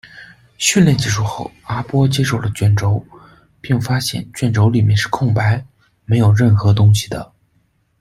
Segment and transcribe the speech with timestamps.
[0.57, 3.05] 训练结束后，阿波接受了卷轴，
[3.61, 5.63] 并发现卷轴里面是空白，
[6.05, 7.31] 没有任何东西的。